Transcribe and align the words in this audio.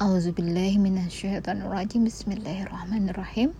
Auzubillahiminasyaitonirrajim 0.00 2.08
Bismillahirrahmanirrahim. 2.08 3.52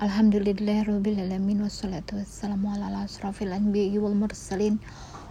Alhamdulillahirrabbilalamin. 0.00 1.60
Wassalatu 1.60 2.16
wassalamu 2.16 2.72
ala 2.72 3.04
asrafil 3.04 3.52
anbiya 3.52 4.00
wal 4.00 4.16
mursalin 4.16 4.80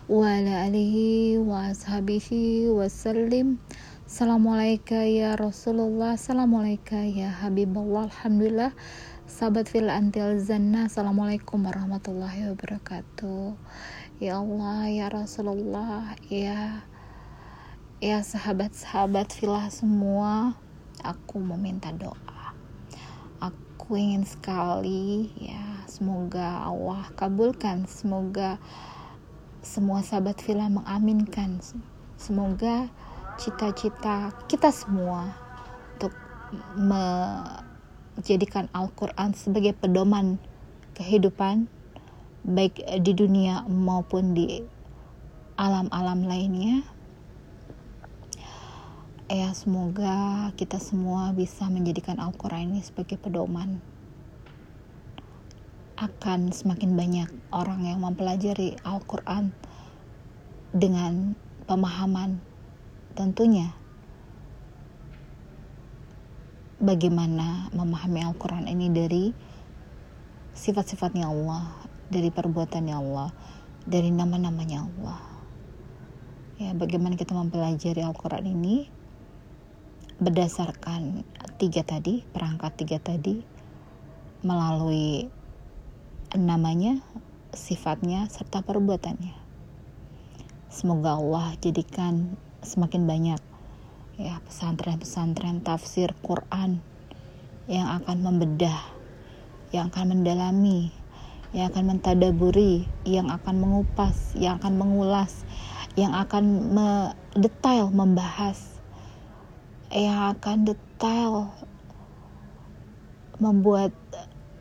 Wa 0.06 0.38
ala 0.38 0.70
alihi 0.70 1.42
wa 1.42 1.74
ashabihi 1.74 2.70
wassalim. 2.70 3.58
Assalamualaikum 4.06 5.10
ya 5.10 5.34
Rasulullah. 5.34 6.14
Assalamualaikum 6.14 7.10
ya 7.10 7.34
Habibullah. 7.42 8.14
Alhamdulillah. 8.14 8.70
Sahabat 9.26 9.66
fil 9.66 9.90
antil 9.90 10.38
zanna 10.46 10.86
Assalamualaikum 10.86 11.66
warahmatullahi 11.66 12.54
wabarakatuh. 12.54 13.58
Ya 14.22 14.38
Allah 14.38 14.94
ya 14.94 15.10
Rasulullah 15.10 16.14
Ya 16.30 16.86
ya 18.04 18.20
sahabat-sahabat 18.20 19.32
filah 19.32 19.72
semua 19.72 20.60
aku 21.00 21.40
meminta 21.40 21.96
doa. 21.96 22.52
Aku 23.40 23.96
ingin 23.96 24.28
sekali 24.28 25.32
ya 25.40 25.88
semoga 25.88 26.68
Allah 26.68 27.08
kabulkan 27.16 27.88
semoga 27.88 28.60
semua 29.64 30.04
sahabat 30.04 30.44
filah 30.44 30.68
mengaminkan. 30.68 31.64
Semoga 32.20 32.92
cita-cita 33.40 34.36
kita 34.52 34.76
semua 34.76 35.32
untuk 35.96 36.12
menjadikan 36.76 38.68
Al-Quran 38.76 39.32
sebagai 39.40 39.72
pedoman 39.72 40.36
kehidupan 41.00 41.72
baik 42.44 42.84
di 43.00 43.12
dunia 43.16 43.64
maupun 43.72 44.36
di 44.36 44.64
alam-alam 45.56 46.28
lainnya 46.28 46.84
ya 49.26 49.50
semoga 49.58 50.54
kita 50.54 50.78
semua 50.78 51.34
bisa 51.34 51.66
menjadikan 51.66 52.22
Al-Quran 52.22 52.78
ini 52.78 52.82
sebagai 52.86 53.18
pedoman. 53.18 53.82
Akan 55.98 56.54
semakin 56.54 56.94
banyak 56.94 57.30
orang 57.50 57.90
yang 57.90 58.06
mempelajari 58.06 58.78
Al-Quran 58.86 59.50
dengan 60.70 61.34
pemahaman 61.66 62.38
tentunya. 63.18 63.74
Bagaimana 66.78 67.74
memahami 67.74 68.22
Al-Quran 68.22 68.70
ini 68.70 68.94
dari 68.94 69.34
sifat-sifatnya 70.54 71.34
Allah 71.34 71.74
dari 72.14 72.30
perbuatannya 72.30 72.94
Allah 72.94 73.34
dari 73.90 74.14
nama-namanya 74.14 74.86
Allah. 74.86 75.22
Ya 76.62 76.78
bagaimana 76.78 77.18
kita 77.18 77.34
mempelajari 77.34 78.06
Al-Quran 78.06 78.46
ini 78.54 79.05
berdasarkan 80.16 81.28
tiga 81.60 81.84
tadi, 81.84 82.24
perangkat 82.32 82.72
tiga 82.80 83.00
tadi, 83.04 83.44
melalui 84.46 85.28
namanya, 86.36 87.00
sifatnya, 87.56 88.28
serta 88.32 88.64
perbuatannya. 88.64 89.36
Semoga 90.72 91.16
Allah 91.16 91.56
jadikan 91.64 92.36
semakin 92.60 93.08
banyak 93.08 93.42
ya 94.16 94.40
pesantren-pesantren 94.48 95.60
tafsir 95.64 96.12
Quran 96.24 96.80
yang 97.68 97.88
akan 98.00 98.18
membedah, 98.24 98.80
yang 99.72 99.92
akan 99.92 100.20
mendalami, 100.20 100.92
yang 101.52 101.72
akan 101.72 101.96
mentadaburi, 101.96 102.88
yang 103.08 103.32
akan 103.32 103.56
mengupas, 103.60 104.36
yang 104.36 104.60
akan 104.60 104.76
mengulas, 104.76 105.48
yang 105.96 106.12
akan 106.12 106.76
mendetail 106.76 107.92
membahas 107.92 108.75
yang 109.96 110.36
akan 110.36 110.68
detail 110.68 111.56
membuat 113.40 113.96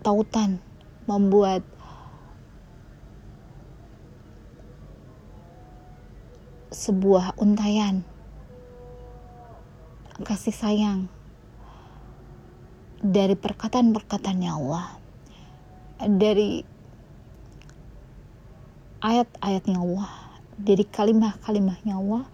tautan, 0.07 0.63
membuat 1.11 1.67
sebuah 6.75 7.39
untayan 7.39 8.03
kasih 10.23 10.55
sayang 10.55 11.11
dari 13.03 13.35
perkataan-perkataannya 13.39 14.51
Allah 14.51 14.87
dari 16.03 16.63
ayat-ayatnya 19.03 19.79
Allah 19.83 20.11
dari 20.55 20.87
kalimah-kalimahnya 20.87 21.95
Allah 21.99 22.27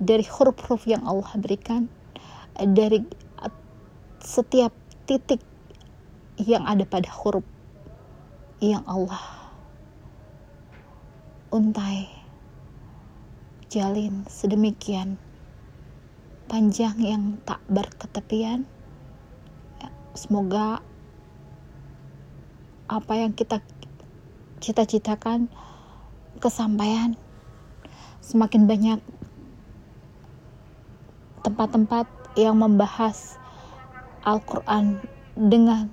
dari 0.00 0.24
huruf-huruf 0.24 0.84
yang 0.84 1.04
Allah 1.04 1.32
berikan 1.36 1.88
dari 2.58 3.02
setiap 4.22 4.70
titik 5.04 5.42
yang 6.38 6.66
ada 6.66 6.86
pada 6.86 7.10
huruf 7.10 7.46
yang 8.62 8.82
Allah 8.86 9.20
untai 11.54 12.10
jalin 13.70 14.26
sedemikian 14.26 15.18
panjang 16.46 16.94
yang 17.00 17.22
tak 17.42 17.58
berketepian. 17.66 18.68
Semoga 20.14 20.78
apa 22.86 23.12
yang 23.18 23.34
kita 23.34 23.58
cita-citakan 24.62 25.50
kesampaian 26.38 27.18
semakin 28.22 28.70
banyak 28.70 29.00
tempat-tempat 31.42 32.06
yang 32.34 32.58
membahas 32.58 33.38
Al-Quran 34.26 34.98
dengan 35.38 35.90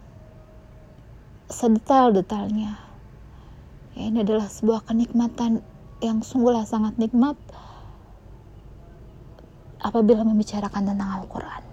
sedetail-detailnya. 1.52 2.74
Ya, 3.94 4.03
ini 4.07 4.24
adalah 4.24 4.47
sebuah 4.47 4.88
kenikmatan 4.88 5.62
yang 6.02 6.25
sungguhlah 6.25 6.66
sangat 6.66 6.97
nikmat 6.97 7.38
apabila 9.84 10.25
membicarakan 10.25 10.94
tentang 10.94 11.09
Al-Quran. 11.22 11.63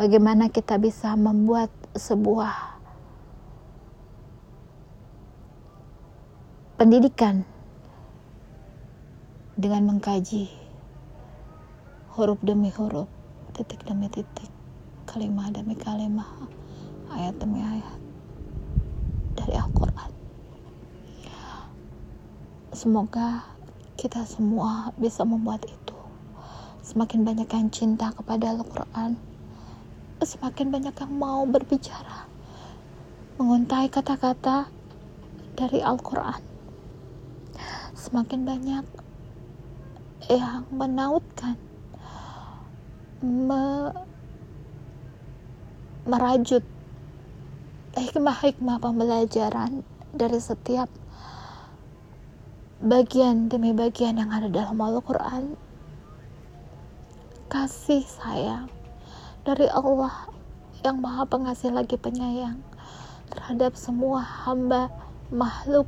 Bagaimana 0.00 0.48
kita 0.48 0.80
bisa 0.80 1.12
membuat 1.16 1.68
sebuah 1.92 2.80
pendidikan 6.80 7.44
dengan 9.60 9.92
mengkaji 9.92 10.59
huruf 12.10 12.42
demi 12.42 12.74
huruf, 12.74 13.06
titik 13.54 13.86
demi 13.86 14.10
titik, 14.10 14.50
kalimat 15.06 15.54
demi 15.54 15.78
kalimat, 15.78 16.26
ayat 17.14 17.38
demi 17.38 17.62
ayat 17.62 17.98
dari 19.38 19.54
Al-Quran. 19.54 20.10
Semoga 22.74 23.46
kita 23.94 24.26
semua 24.26 24.90
bisa 24.98 25.22
membuat 25.22 25.62
itu. 25.70 25.94
Semakin 26.82 27.22
banyak 27.22 27.46
yang 27.46 27.70
cinta 27.70 28.10
kepada 28.10 28.58
Al-Quran, 28.58 29.14
semakin 30.18 30.74
banyak 30.74 30.94
yang 30.98 31.14
mau 31.14 31.46
berbicara, 31.46 32.26
menguntai 33.38 33.86
kata-kata 33.86 34.66
dari 35.54 35.78
Al-Quran. 35.78 36.42
Semakin 37.94 38.42
banyak 38.42 38.84
yang 40.26 40.66
menautkan 40.74 41.69
me 43.20 43.92
merajut 46.08 46.64
hikmah-hikmah 47.92 48.80
pembelajaran 48.80 49.84
dari 50.16 50.40
setiap 50.40 50.88
bagian 52.80 53.52
demi 53.52 53.76
bagian 53.76 54.16
yang 54.16 54.32
ada 54.32 54.48
dalam 54.48 54.80
Al-Quran. 54.80 55.52
Kasih 57.52 58.08
sayang 58.08 58.72
dari 59.44 59.68
Allah 59.68 60.32
yang 60.80 61.04
maha 61.04 61.28
pengasih 61.28 61.76
lagi 61.76 62.00
penyayang 62.00 62.64
terhadap 63.28 63.76
semua 63.76 64.24
hamba 64.24 64.88
makhluk 65.28 65.86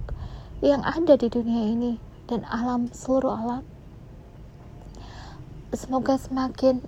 yang 0.61 0.85
ada 0.85 1.17
di 1.17 1.33
dunia 1.33 1.73
ini 1.73 1.93
dan 2.29 2.45
alam 2.45 2.93
seluruh 2.93 3.33
alam. 3.33 3.65
Semoga 5.73 6.21
semakin 6.21 6.85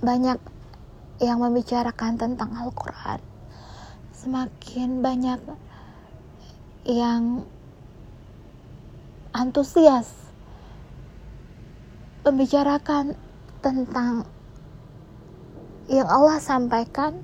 banyak 0.00 0.40
yang 1.20 1.38
membicarakan 1.44 2.16
tentang 2.16 2.50
Al-Quran. 2.56 3.20
Semakin 4.16 5.04
banyak 5.04 5.40
yang 6.88 7.44
antusias 9.36 10.08
membicarakan 12.24 13.16
tentang 13.60 14.24
yang 15.88 16.08
Allah 16.08 16.40
sampaikan 16.40 17.20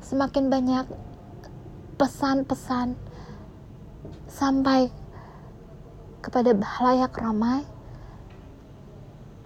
semakin 0.00 0.48
banyak 0.48 0.84
pesan-pesan 2.00 2.96
sampai 4.28 4.88
kepada 6.24 6.56
halayak 6.56 7.12
ramai 7.16 7.64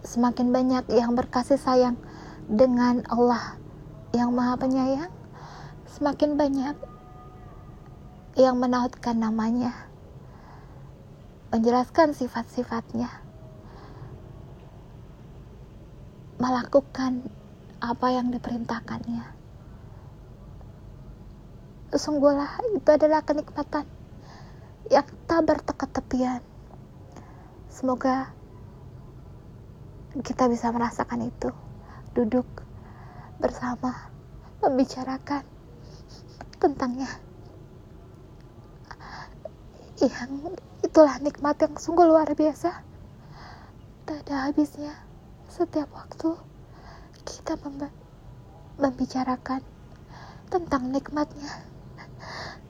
semakin 0.03 0.50
banyak 0.50 0.85
yang 0.93 1.15
berkasih 1.15 1.59
sayang 1.59 1.99
dengan 2.50 3.06
Allah 3.06 3.59
yang 4.11 4.35
Maha 4.35 4.59
Penyayang, 4.59 5.12
semakin 5.87 6.35
banyak 6.35 6.77
yang 8.37 8.56
menautkan 8.56 9.21
namanya, 9.21 9.77
menjelaskan 11.53 12.17
sifat-sifatnya, 12.17 13.12
melakukan 16.41 17.29
apa 17.83 18.06
yang 18.09 18.33
diperintahkannya. 18.33 19.27
Sungguhlah 21.93 22.56
itu 22.73 22.88
adalah 22.88 23.21
kenikmatan 23.21 23.85
yang 24.88 25.05
tak 25.29 25.45
berteka-tepian. 25.45 26.41
Semoga 27.69 28.33
kita 30.25 30.49
bisa 30.49 30.73
merasakan 30.73 31.29
itu, 31.29 31.53
duduk 32.12 32.47
bersama, 33.41 34.12
membicarakan 34.61 35.44
tentangnya. 36.61 37.09
Yang 39.99 40.61
itulah 40.85 41.17
nikmat 41.23 41.56
yang 41.62 41.75
sungguh 41.79 42.06
luar 42.06 42.29
biasa. 42.37 42.85
Tak 44.03 44.19
ada 44.26 44.50
habisnya 44.50 44.93
setiap 45.49 45.88
waktu 45.94 46.37
kita 47.23 47.55
membicarakan 48.76 49.62
tentang 50.53 50.93
nikmatnya 50.93 51.49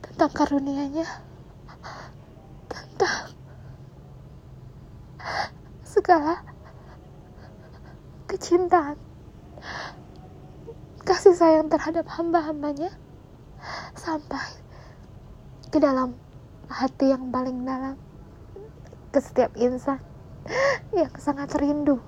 tentang 0.05 0.31
karunianya 0.31 1.09
tentang 2.71 3.33
segala 5.83 6.47
kecintaan 8.31 9.12
kasih 11.23 11.39
sayang 11.39 11.71
terhadap 11.71 12.03
hamba-hambanya 12.19 12.91
sampai 13.95 14.43
ke 15.71 15.79
dalam 15.79 16.19
hati 16.67 17.15
yang 17.15 17.31
paling 17.31 17.63
dalam 17.63 17.95
ke 19.15 19.23
setiap 19.23 19.55
insan 19.55 20.03
yang 20.91 21.15
sangat 21.15 21.55
rindu 21.63 22.03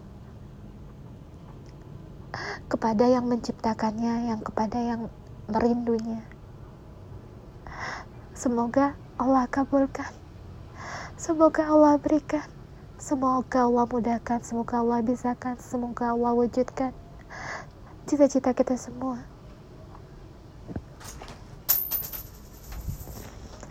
kepada 2.67 3.07
yang 3.07 3.31
menciptakannya, 3.31 4.35
yang 4.35 4.43
kepada 4.43 4.83
yang 4.83 5.07
merindunya. 5.47 6.27
Semoga 8.35 8.99
Allah 9.15 9.47
kabulkan. 9.47 10.11
Semoga 11.15 11.71
Allah 11.71 12.03
berikan. 12.03 12.51
Semoga 12.99 13.71
Allah 13.71 13.87
mudahkan. 13.87 14.43
Semoga 14.43 14.83
Allah 14.83 15.07
bisakan. 15.07 15.55
Semoga 15.63 16.11
Allah 16.11 16.35
wujudkan 16.35 17.04
cita-cita 18.05 18.53
kita 18.53 18.77
semua. 18.77 19.25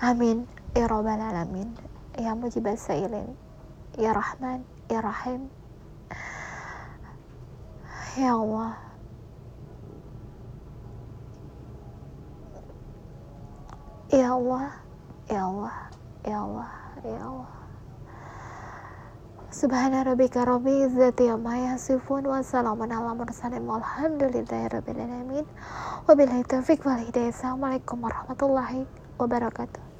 Amin. 0.03 0.49
Ya 0.75 0.89
Rabbal 0.89 1.21
Alamin. 1.21 1.71
Ya 2.19 2.35
Mujib 2.35 2.65
Sailin. 2.75 3.37
Ya 3.95 4.11
Rahman. 4.11 4.65
Ya 4.89 4.99
Rahim. 4.99 5.47
Ya 8.19 8.35
Allah. 8.35 8.73
Ya 14.11 14.27
Allah. 14.33 14.67
Ya 15.29 15.41
Allah. 15.45 15.77
Ya 16.25 16.37
Allah. 16.41 16.71
Ya 17.03 17.19
Allah 17.23 17.62
Subhana 19.53 20.01
rabbika 20.03 20.45
rabbi 20.45 20.81
izzati 20.81 21.29
amma 21.29 21.53
yasifun 21.57 22.25
wa 22.25 22.41
salamun 22.41 22.89
ala 22.89 23.13
mursalin 23.13 23.69
walhamdulillahi 23.69 24.65
rabbil 24.73 24.97
alamin. 24.97 25.45
Wabillahi 26.09 26.41
taufiq 26.49 26.81
wal 26.81 26.97
hidayah. 26.97 27.29
Assalamualaikum 27.29 28.01
warahmatullahi 28.01 28.89
wabarakatuh 29.21 29.92